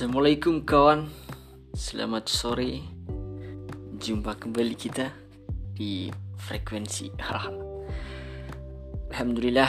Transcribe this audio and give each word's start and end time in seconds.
Assalamualaikum 0.00 0.64
kawan. 0.64 1.12
Selamat 1.76 2.24
sore. 2.24 2.80
Jumpa 4.00 4.40
kembali 4.40 4.72
kita 4.72 5.12
Di 5.76 6.08
frekuensi. 6.40 7.12
Alhamdulillah. 9.12 9.68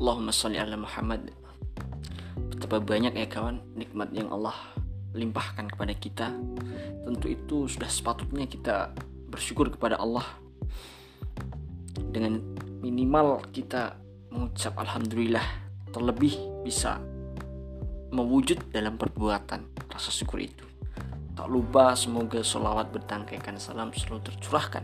Allahumma 0.00 0.32
salli 0.32 0.56
ala 0.56 0.72
Muhammad. 0.72 1.36
Betapa 2.48 2.80
banyak 2.80 3.12
ya 3.12 3.28
kawan 3.28 3.60
Nikmat 3.76 4.08
yang 4.16 4.32
Allah 4.32 4.56
limpahkan 5.12 5.68
kepada 5.68 5.92
kita. 5.92 6.32
Tentu 7.04 7.28
itu 7.28 7.68
sudah 7.68 7.92
sepatutnya 7.92 8.48
kita 8.48 8.96
Bersyukur 9.28 9.68
kepada 9.68 10.00
Allah. 10.00 10.24
Dengan 12.08 12.40
minimal 12.80 13.44
kita 13.52 14.00
Mengucap 14.32 14.80
Alhamdulillah 14.80 15.44
Terlebih 15.92 16.64
bisa 16.64 17.04
mewujud 18.12 18.72
dalam 18.72 18.96
perbuatan 18.96 19.88
rasa 19.92 20.10
syukur 20.12 20.40
itu. 20.40 20.64
Tak 21.38 21.46
lupa 21.46 21.94
semoga 21.94 22.42
sholawat 22.42 22.90
bertangkaikan 22.90 23.60
salam 23.62 23.94
selalu 23.94 24.26
tercurahkan 24.26 24.82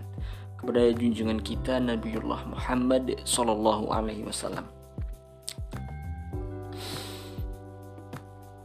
kepada 0.55 0.87
junjungan 0.95 1.43
kita 1.43 1.83
Nabiullah 1.83 2.47
Muhammad 2.47 3.21
Sallallahu 3.27 3.91
Alaihi 3.91 4.23
Wasallam. 4.23 4.65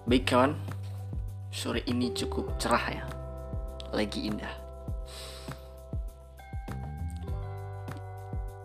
Baik 0.09 0.25
kawan, 0.29 0.53
sore 1.53 1.85
ini 1.85 2.09
cukup 2.13 2.57
cerah 2.57 2.85
ya, 2.89 3.05
lagi 3.93 4.25
indah. 4.25 4.53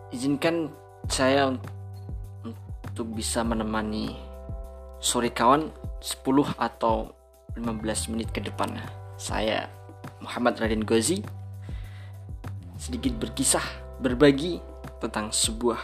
Izinkan 0.09 0.71
saya 1.05 1.53
untuk 2.45 3.07
bisa 3.13 3.43
menemani 3.43 4.34
sore 5.05 5.29
kawan 5.29 5.69
10 6.01 6.25
atau 6.57 7.13
15 7.53 8.09
menit 8.09 8.33
ke 8.33 8.41
depan. 8.41 8.73
Saya 9.21 9.69
Muhammad 10.17 10.57
Raden 10.57 10.81
Ghazi 10.81 11.21
sedikit 12.81 13.13
berkisah 13.21 13.61
berbagi 14.01 14.57
tentang 14.97 15.29
sebuah 15.29 15.77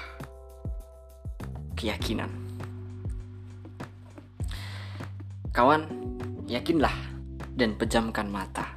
keyakinan. 1.78 2.34
Kawan 5.54 5.86
yakinlah 6.50 6.96
dan 7.54 7.78
pejamkan 7.78 8.26
mata. 8.26 8.74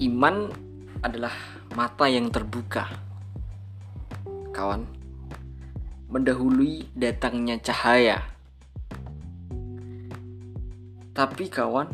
Iman 0.00 0.48
adalah 1.04 1.36
mata 1.76 2.08
yang 2.08 2.32
terbuka. 2.32 2.88
Kawan 4.56 5.01
mendahului 6.12 6.92
datangnya 6.92 7.56
cahaya 7.56 8.32
tapi 11.12 11.52
kawan, 11.52 11.92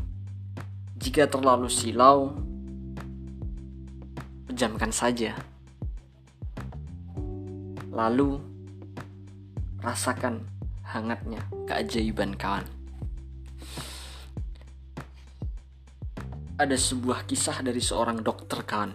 jika 0.95 1.27
terlalu 1.27 1.67
silau, 1.67 2.39
pejamkan 4.47 4.95
saja. 4.95 5.35
Lalu 7.91 8.39
rasakan 9.83 10.47
hangatnya 10.87 11.43
keajaiban 11.67 12.39
kawan. 12.39 12.63
Ada 16.55 16.79
sebuah 16.79 17.27
kisah 17.27 17.59
dari 17.67 17.83
seorang 17.83 18.23
dokter 18.23 18.63
kawan. 18.63 18.95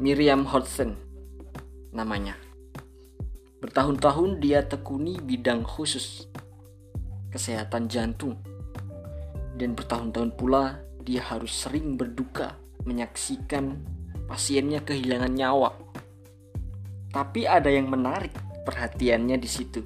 Miriam 0.00 0.48
Hodgson 0.48 1.05
namanya. 1.96 2.36
Bertahun-tahun 3.64 4.36
dia 4.38 4.60
tekuni 4.60 5.16
bidang 5.16 5.64
khusus 5.64 6.28
kesehatan 7.32 7.88
jantung. 7.88 8.36
Dan 9.56 9.72
bertahun-tahun 9.72 10.36
pula 10.36 10.76
dia 11.00 11.24
harus 11.24 11.56
sering 11.56 11.96
berduka 11.96 12.52
menyaksikan 12.84 13.80
pasiennya 14.28 14.84
kehilangan 14.84 15.32
nyawa. 15.32 15.72
Tapi 17.08 17.48
ada 17.48 17.72
yang 17.72 17.88
menarik 17.88 18.36
perhatiannya 18.68 19.40
di 19.40 19.48
situ. 19.48 19.80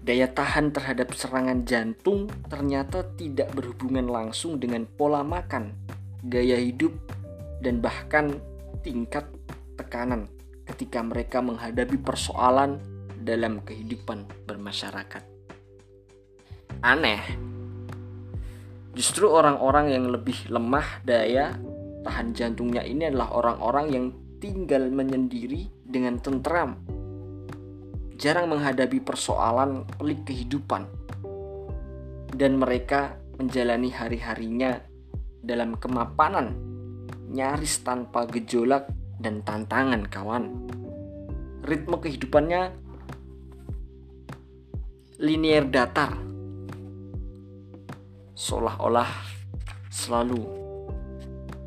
Daya 0.00 0.30
tahan 0.30 0.70
terhadap 0.70 1.12
serangan 1.12 1.66
jantung 1.66 2.30
ternyata 2.46 3.02
tidak 3.18 3.50
berhubungan 3.52 4.06
langsung 4.06 4.62
dengan 4.62 4.86
pola 4.86 5.26
makan, 5.26 5.74
gaya 6.24 6.56
hidup, 6.56 6.94
dan 7.60 7.82
bahkan 7.82 8.38
tingkat 8.80 9.26
tekanan 9.76 10.30
ketika 10.70 11.02
mereka 11.02 11.42
menghadapi 11.42 11.98
persoalan 11.98 12.78
dalam 13.20 13.60
kehidupan 13.66 14.46
bermasyarakat 14.46 15.30
aneh. 16.80 17.22
Justru 18.96 19.30
orang-orang 19.30 19.94
yang 19.94 20.10
lebih 20.10 20.50
lemah 20.50 21.04
daya 21.06 21.54
tahan 22.02 22.32
jantungnya 22.32 22.82
ini 22.82 23.06
adalah 23.06 23.36
orang-orang 23.36 23.86
yang 23.92 24.06
tinggal 24.40 24.88
menyendiri 24.88 25.68
dengan 25.84 26.18
tentram. 26.18 26.80
Jarang 28.20 28.52
menghadapi 28.52 29.00
persoalan 29.00 29.88
pelik 29.96 30.28
kehidupan. 30.28 30.84
Dan 32.30 32.60
mereka 32.60 33.16
menjalani 33.40 33.92
hari-harinya 33.92 34.80
dalam 35.40 35.76
kemapanan, 35.76 36.52
nyaris 37.32 37.80
tanpa 37.80 38.28
gejolak 38.28 38.88
dan 39.20 39.44
tantangan 39.44 40.08
kawan. 40.08 40.48
Ritme 41.60 42.00
kehidupannya 42.00 42.72
linear 45.20 45.68
datar 45.68 46.16
seolah-olah 48.32 49.12
selalu 49.92 50.40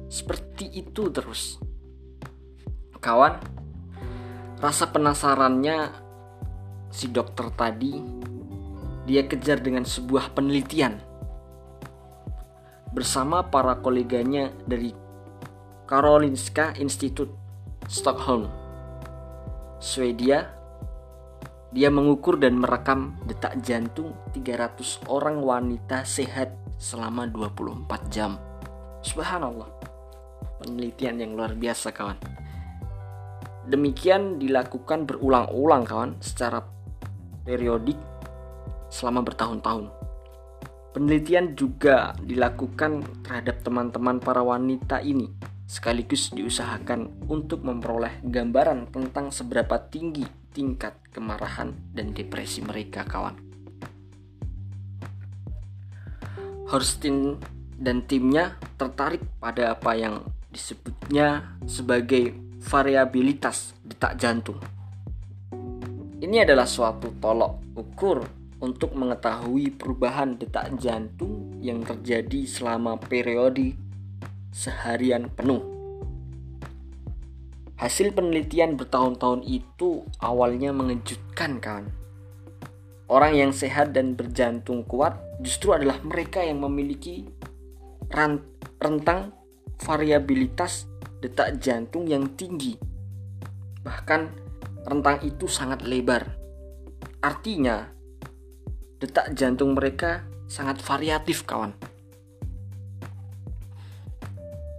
seperti 0.10 0.74
itu 0.74 1.14
terus. 1.14 1.62
Kawan, 2.98 3.38
rasa 4.58 4.90
penasarannya 4.90 5.92
si 6.90 7.14
dokter 7.14 7.52
tadi 7.54 7.94
dia 9.04 9.28
kejar 9.28 9.60
dengan 9.60 9.84
sebuah 9.84 10.32
penelitian 10.32 10.96
bersama 12.96 13.44
para 13.44 13.84
koleganya 13.84 14.54
dari 14.64 14.96
Karolinska 15.84 16.80
Institute 16.80 17.43
Stockholm, 17.92 18.48
Swedia. 19.84 20.56
Dia 21.74 21.92
mengukur 21.92 22.40
dan 22.40 22.56
merekam 22.56 23.20
detak 23.28 23.60
jantung 23.60 24.16
300 24.32 25.04
orang 25.12 25.44
wanita 25.44 26.08
sehat 26.08 26.56
selama 26.80 27.28
24 27.28 27.84
jam. 28.08 28.40
Subhanallah. 29.04 29.68
Penelitian 30.64 31.28
yang 31.28 31.32
luar 31.36 31.60
biasa 31.60 31.92
kawan. 31.92 32.16
Demikian 33.68 34.40
dilakukan 34.40 35.04
berulang-ulang 35.04 35.84
kawan 35.84 36.12
secara 36.24 36.64
periodik 37.44 38.00
selama 38.88 39.28
bertahun-tahun. 39.28 39.92
Penelitian 40.96 41.58
juga 41.58 42.16
dilakukan 42.22 43.04
terhadap 43.28 43.60
teman-teman 43.66 44.24
para 44.24 44.40
wanita 44.40 45.04
ini 45.04 45.53
sekaligus 45.66 46.32
diusahakan 46.36 47.28
untuk 47.32 47.64
memperoleh 47.64 48.20
gambaran 48.24 48.92
tentang 48.92 49.32
seberapa 49.32 49.80
tinggi 49.90 50.24
tingkat 50.54 51.00
kemarahan 51.10 51.74
dan 51.92 52.14
depresi 52.14 52.62
mereka 52.62 53.04
kawan. 53.08 53.36
Horstin 56.70 57.38
dan 57.78 58.06
timnya 58.06 58.58
tertarik 58.78 59.22
pada 59.38 59.76
apa 59.76 59.94
yang 59.98 60.24
disebutnya 60.54 61.58
sebagai 61.66 62.34
variabilitas 62.64 63.76
detak 63.84 64.16
jantung. 64.18 64.62
Ini 66.24 66.48
adalah 66.48 66.64
suatu 66.64 67.12
tolok 67.20 67.76
ukur 67.76 68.24
untuk 68.64 68.96
mengetahui 68.96 69.76
perubahan 69.76 70.40
detak 70.40 70.72
jantung 70.80 71.60
yang 71.60 71.84
terjadi 71.84 72.48
selama 72.48 72.96
periode 72.96 73.76
seharian 74.54 75.34
penuh. 75.34 75.66
Hasil 77.82 78.14
penelitian 78.14 78.80
bertahun-tahun 78.80 79.44
itu 79.44 80.06
awalnya 80.22 80.72
mengejutkan 80.72 81.60
kan 81.60 81.90
Orang 83.14 83.38
yang 83.38 83.52
sehat 83.54 83.94
dan 83.94 84.18
berjantung 84.18 84.88
kuat 84.90 85.20
justru 85.38 85.70
adalah 85.70 86.02
mereka 86.02 86.42
yang 86.42 86.64
memiliki 86.66 87.30
rentang 88.80 89.36
variabilitas 89.78 90.90
detak 91.22 91.62
jantung 91.62 92.10
yang 92.10 92.34
tinggi. 92.34 92.74
Bahkan 93.86 94.22
rentang 94.90 95.22
itu 95.22 95.46
sangat 95.46 95.86
lebar. 95.86 96.26
Artinya, 97.22 97.86
detak 98.98 99.36
jantung 99.38 99.78
mereka 99.78 100.26
sangat 100.50 100.82
variatif, 100.82 101.46
kawan. 101.46 101.76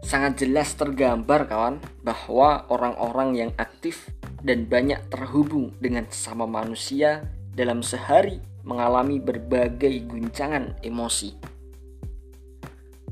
Sangat 0.05 0.45
jelas 0.45 0.77
tergambar, 0.77 1.49
kawan, 1.49 1.81
bahwa 2.05 2.69
orang-orang 2.69 3.41
yang 3.41 3.51
aktif 3.57 4.13
dan 4.45 4.69
banyak 4.69 5.01
terhubung 5.09 5.73
dengan 5.81 6.05
sesama 6.13 6.45
manusia 6.45 7.25
dalam 7.57 7.81
sehari 7.81 8.37
mengalami 8.69 9.17
berbagai 9.17 10.05
guncangan 10.05 10.77
emosi. 10.85 11.33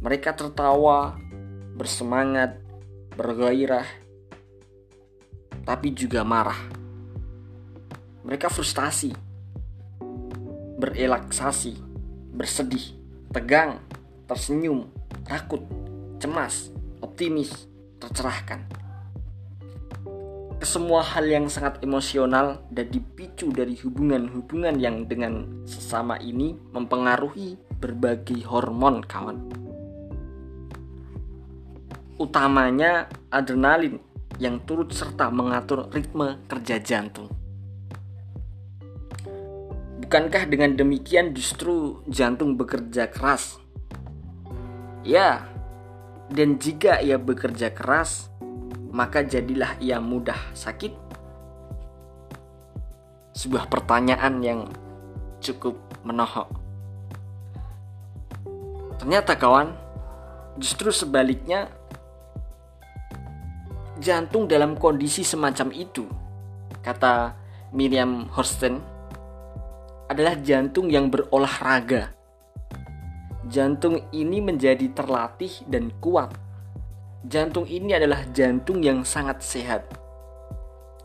Mereka 0.05 0.37
tertawa, 0.37 1.17
bersemangat, 1.81 2.61
bergairah, 3.17 3.89
tapi 5.65 5.97
juga 5.97 6.29
marah. 6.29 6.61
Mereka 8.29 8.53
frustasi, 8.53 9.17
berelaksasi, 10.77 11.73
bersedih, 12.37 13.01
tegang, 13.33 13.81
tersenyum, 14.29 14.93
takut, 15.25 15.65
cemas, 16.21 16.69
optimis, 17.03 17.69
tercerahkan. 18.01 18.65
Kesemua 20.63 21.03
hal 21.03 21.27
yang 21.27 21.51
sangat 21.51 21.83
emosional 21.83 22.63
dan 22.71 22.87
dipicu 22.87 23.51
dari 23.51 23.75
hubungan-hubungan 23.83 24.79
yang 24.79 25.11
dengan 25.11 25.67
sesama 25.67 26.17
ini 26.23 26.55
mempengaruhi 26.71 27.59
berbagai 27.83 28.47
hormon 28.47 29.03
kawan. 29.03 29.43
Utamanya 32.15 33.11
adrenalin 33.35 33.99
yang 34.39 34.63
turut 34.63 34.95
serta 34.95 35.35
mengatur 35.35 35.91
ritme 35.91 36.39
kerja 36.47 36.79
jantung. 36.79 37.27
Bukankah 39.99 40.47
dengan 40.47 40.79
demikian 40.79 41.35
justru 41.35 42.07
jantung 42.07 42.55
bekerja 42.55 43.11
keras? 43.11 43.59
Ya, 45.03 45.52
dan 46.33 46.57
jika 46.57 47.05
ia 47.05 47.21
bekerja 47.21 47.77
keras, 47.77 48.33
maka 48.89 49.21
jadilah 49.21 49.77
ia 49.85 50.01
mudah 50.01 50.57
sakit. 50.57 50.97
Sebuah 53.37 53.69
pertanyaan 53.69 54.41
yang 54.41 54.61
cukup 55.45 55.77
menohok. 56.05 56.49
Ternyata 58.97 59.37
kawan, 59.37 59.77
justru 60.57 60.89
sebaliknya 60.89 61.69
jantung 64.01 64.49
dalam 64.49 64.81
kondisi 64.81 65.21
semacam 65.21 65.69
itu, 65.69 66.09
kata 66.81 67.37
Miriam 67.77 68.25
Horsten, 68.33 68.81
adalah 70.09 70.37
jantung 70.41 70.89
yang 70.89 71.13
berolahraga. 71.13 72.15
Jantung 73.53 74.01
ini 74.17 74.41
menjadi 74.41 74.89
terlatih 74.97 75.69
dan 75.69 75.93
kuat. 76.01 76.33
Jantung 77.29 77.69
ini 77.69 77.93
adalah 77.93 78.25
jantung 78.33 78.81
yang 78.81 79.05
sangat 79.05 79.45
sehat. 79.45 79.93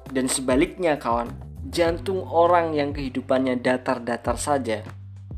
Dan 0.07 0.31
sebaliknya 0.31 0.95
kawan, 0.95 1.27
jantung 1.67 2.23
orang 2.23 2.71
yang 2.71 2.95
kehidupannya 2.95 3.59
datar-datar 3.59 4.39
saja, 4.39 4.79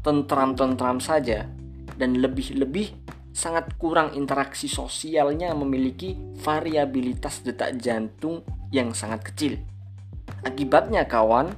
tentram-tentram 0.06 1.02
saja, 1.02 1.50
dan 1.98 2.22
lebih-lebih 2.22 2.94
sangat 3.34 3.74
kurang 3.82 4.14
interaksi 4.14 4.70
sosialnya 4.70 5.50
memiliki 5.58 6.14
variabilitas 6.46 7.42
detak 7.42 7.82
jantung 7.82 8.46
yang 8.70 8.94
sangat 8.94 9.34
kecil. 9.34 9.58
Akibatnya 10.46 11.10
kawan, 11.10 11.58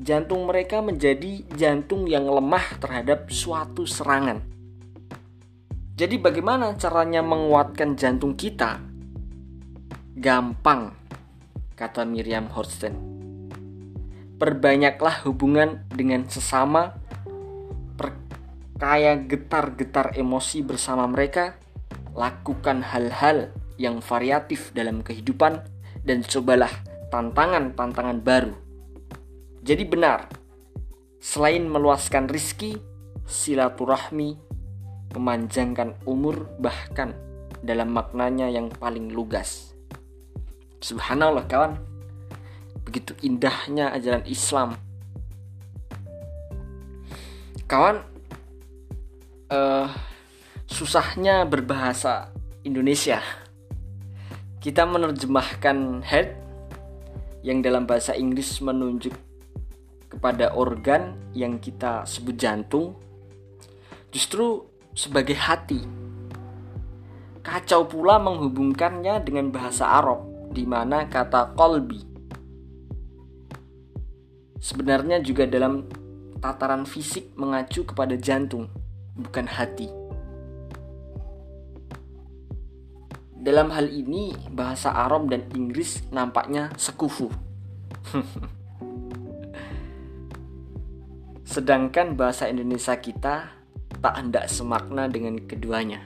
jantung 0.00 0.48
mereka 0.48 0.80
menjadi 0.80 1.44
jantung 1.60 2.08
yang 2.08 2.24
lemah 2.24 2.80
terhadap 2.80 3.28
suatu 3.28 3.84
serangan. 3.84 4.61
Jadi 6.02 6.18
bagaimana 6.18 6.74
caranya 6.74 7.22
menguatkan 7.22 7.94
jantung 7.94 8.34
kita? 8.34 8.82
Gampang, 10.18 10.90
kata 11.78 12.02
Miriam 12.02 12.50
Horsten. 12.50 12.90
Perbanyaklah 14.34 15.22
hubungan 15.22 15.86
dengan 15.94 16.26
sesama, 16.26 16.98
perkaya 17.94 19.14
getar-getar 19.14 20.18
emosi 20.18 20.66
bersama 20.66 21.06
mereka, 21.06 21.54
lakukan 22.18 22.82
hal-hal 22.82 23.54
yang 23.78 24.02
variatif 24.02 24.74
dalam 24.74 25.06
kehidupan, 25.06 25.62
dan 26.02 26.26
cobalah 26.26 26.74
tantangan-tantangan 27.14 28.18
baru 28.26 28.72
jadi 29.62 29.86
benar, 29.86 30.26
selain 31.22 31.70
meluaskan 31.70 32.26
rizki, 32.26 32.82
silaturahmi, 33.30 34.34
memanjangkan 35.12 35.96
umur 36.08 36.48
bahkan 36.58 37.12
dalam 37.62 37.94
maknanya 37.94 38.50
yang 38.50 38.68
paling 38.68 39.12
lugas. 39.12 39.76
Subhanallah 40.82 41.46
kawan, 41.46 41.78
begitu 42.82 43.14
indahnya 43.22 43.94
ajaran 43.94 44.26
Islam. 44.26 44.74
Kawan, 47.70 48.02
uh, 49.48 49.86
susahnya 50.66 51.46
berbahasa 51.46 52.34
Indonesia. 52.66 53.22
Kita 54.58 54.82
menerjemahkan 54.86 56.02
head 56.02 56.34
yang 57.42 57.62
dalam 57.62 57.86
bahasa 57.86 58.14
Inggris 58.14 58.62
menunjuk 58.62 59.14
kepada 60.10 60.54
organ 60.54 61.16
yang 61.32 61.58
kita 61.58 62.04
sebut 62.04 62.36
jantung 62.36 62.94
justru 64.12 64.71
sebagai 64.92 65.36
hati. 65.36 65.80
Kacau 67.42 67.88
pula 67.90 68.22
menghubungkannya 68.22 69.20
dengan 69.24 69.50
bahasa 69.50 69.88
Arab 69.88 70.24
di 70.54 70.62
mana 70.62 71.10
kata 71.10 71.56
kolbi 71.58 72.12
sebenarnya 74.62 75.18
juga 75.18 75.42
dalam 75.50 75.90
tataran 76.38 76.86
fisik 76.86 77.34
mengacu 77.34 77.82
kepada 77.82 78.14
jantung, 78.14 78.70
bukan 79.18 79.50
hati. 79.50 79.90
Dalam 83.42 83.74
hal 83.74 83.90
ini, 83.90 84.30
bahasa 84.54 84.94
Arab 84.94 85.26
dan 85.26 85.50
Inggris 85.58 86.06
nampaknya 86.14 86.70
sekufu. 86.78 87.26
Sedangkan 91.52 92.14
bahasa 92.14 92.46
Indonesia 92.46 92.94
kita 93.02 93.50
tak 94.02 94.18
hendak 94.18 94.50
semakna 94.50 95.06
dengan 95.06 95.38
keduanya. 95.46 96.02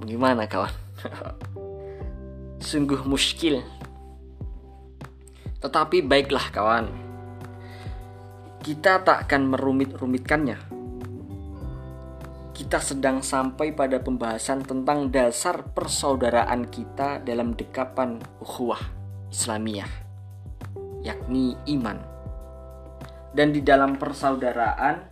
Bagaimana 0.00 0.48
kawan? 0.48 0.72
Sungguh 2.72 3.04
muskil. 3.04 3.60
Tetapi 5.60 6.00
baiklah 6.00 6.48
kawan. 6.48 6.88
Kita 8.64 9.04
tak 9.04 9.28
akan 9.28 9.52
merumit-rumitkannya. 9.52 10.58
Kita 12.56 12.78
sedang 12.80 13.20
sampai 13.20 13.76
pada 13.76 14.00
pembahasan 14.00 14.64
tentang 14.64 15.12
dasar 15.12 15.76
persaudaraan 15.76 16.72
kita 16.72 17.20
dalam 17.20 17.52
dekapan 17.52 18.16
ukhuwah 18.40 18.80
Islamiyah, 19.28 19.90
yakni 21.04 21.58
iman 21.68 22.12
dan 23.32 23.50
di 23.50 23.64
dalam 23.64 23.96
persaudaraan 23.96 25.11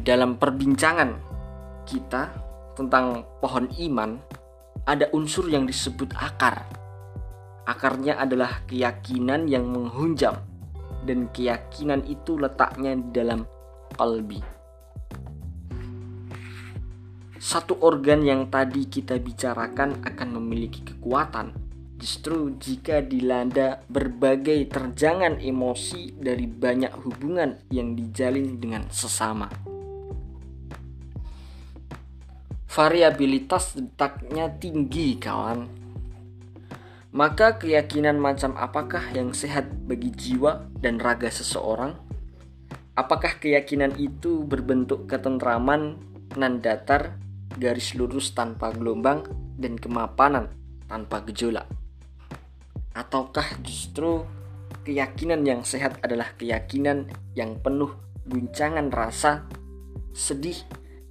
dalam 0.00 0.40
perbincangan 0.40 1.12
kita 1.84 2.32
tentang 2.72 3.28
pohon 3.44 3.68
iman 3.76 4.16
ada 4.88 5.12
unsur 5.12 5.52
yang 5.52 5.68
disebut 5.68 6.16
akar. 6.16 6.64
Akarnya 7.68 8.16
adalah 8.18 8.64
keyakinan 8.64 9.46
yang 9.46 9.68
menghunjam 9.68 10.40
dan 11.04 11.28
keyakinan 11.30 12.02
itu 12.08 12.40
letaknya 12.40 12.96
di 12.96 13.10
dalam 13.12 13.44
kalbi. 13.94 14.40
Satu 17.42 17.76
organ 17.84 18.24
yang 18.24 18.48
tadi 18.48 18.86
kita 18.86 19.18
bicarakan 19.18 20.06
akan 20.06 20.28
memiliki 20.38 20.80
kekuatan 20.86 21.62
Justru 22.02 22.58
jika 22.58 22.98
dilanda 22.98 23.78
berbagai 23.86 24.66
terjangan 24.66 25.38
emosi 25.38 26.18
dari 26.18 26.50
banyak 26.50 26.90
hubungan 27.06 27.62
yang 27.70 27.94
dijalin 27.94 28.58
dengan 28.58 28.90
sesama. 28.90 29.71
Variabilitas 32.72 33.76
detaknya 33.76 34.48
tinggi, 34.56 35.20
kawan. 35.20 35.68
Maka 37.12 37.60
keyakinan 37.60 38.16
macam 38.16 38.56
apakah 38.56 39.12
yang 39.12 39.36
sehat 39.36 39.68
bagi 39.84 40.08
jiwa 40.08 40.72
dan 40.80 40.96
raga 40.96 41.28
seseorang? 41.28 41.92
Apakah 42.96 43.36
keyakinan 43.36 43.92
itu 44.00 44.48
berbentuk 44.48 45.04
ketentraman 45.04 46.00
nan 46.40 46.64
datar, 46.64 47.20
garis 47.60 47.92
lurus 47.92 48.32
tanpa 48.32 48.72
gelombang, 48.72 49.28
dan 49.60 49.76
kemapanan 49.76 50.48
tanpa 50.88 51.20
gejolak? 51.28 51.68
ataukah 52.92 53.60
justru 53.64 54.24
keyakinan 54.84 55.44
yang 55.44 55.64
sehat 55.64 55.96
adalah 56.04 56.36
keyakinan 56.36 57.08
yang 57.32 57.56
penuh 57.60 57.92
guncangan 58.28 58.92
rasa 58.92 59.48
sedih, 60.12 60.56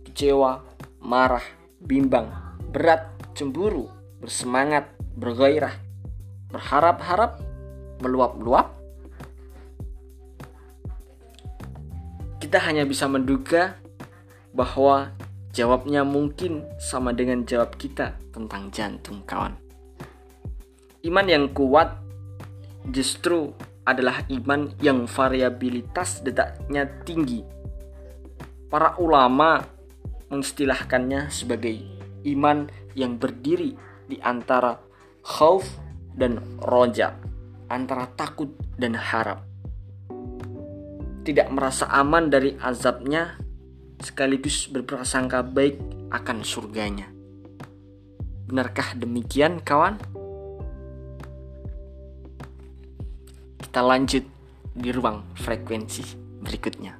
kecewa, 0.05 0.61
marah, 1.01 1.43
bimbang, 1.81 2.29
berat, 2.69 3.09
cemburu, 3.33 3.89
bersemangat, 4.21 4.93
bergairah, 5.17 5.73
berharap-harap, 6.53 7.41
meluap-luap? 7.99 8.77
Kita 12.37 12.61
hanya 12.61 12.85
bisa 12.85 13.09
menduga 13.09 13.81
bahwa 14.53 15.09
jawabnya 15.51 16.05
mungkin 16.05 16.63
sama 16.77 17.11
dengan 17.11 17.43
jawab 17.49 17.75
kita 17.75 18.15
tentang 18.29 18.69
jantung, 18.69 19.25
kawan. 19.25 19.57
Iman 21.01 21.25
yang 21.25 21.49
kuat 21.49 21.97
justru 22.93 23.49
adalah 23.81 24.21
iman 24.29 24.69
yang 24.77 25.09
variabilitas 25.09 26.21
detaknya 26.21 26.85
tinggi. 27.01 27.41
Para 28.69 28.95
ulama 29.01 29.80
mengistilahkannya 30.31 31.27
sebagai 31.27 31.77
iman 32.23 32.71
yang 32.95 33.19
berdiri 33.19 33.75
di 34.07 34.17
antara 34.23 34.79
khauf 35.21 35.67
dan 36.15 36.39
roja, 36.63 37.15
antara 37.67 38.07
takut 38.15 38.51
dan 38.79 38.95
harap. 38.95 39.43
Tidak 41.21 41.53
merasa 41.53 41.85
aman 41.91 42.33
dari 42.33 42.57
azabnya, 42.57 43.37
sekaligus 44.01 44.65
berprasangka 44.71 45.45
baik 45.45 45.77
akan 46.09 46.41
surganya. 46.41 47.05
Benarkah 48.49 48.97
demikian, 48.97 49.61
kawan? 49.61 50.01
Kita 53.61 53.79
lanjut 53.85 54.25
di 54.75 54.89
ruang 54.91 55.23
frekuensi 55.37 56.03
berikutnya. 56.41 56.97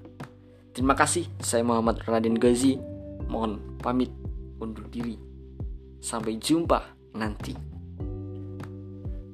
Terima 0.72 0.96
kasih, 0.96 1.28
saya 1.44 1.66
Muhammad 1.68 2.00
Raden 2.08 2.40
Ghazi. 2.40 2.90
Mohon 3.32 3.80
pamit 3.80 4.12
undur 4.60 4.84
diri. 4.92 5.16
Sampai 6.04 6.36
jumpa 6.36 6.84
nanti. 7.16 7.56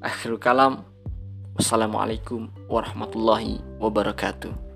Akhirul 0.06 0.38
kalam. 0.38 0.86
Wassalamualaikum 1.58 2.54
warahmatullahi 2.70 3.58
wabarakatuh. 3.82 4.67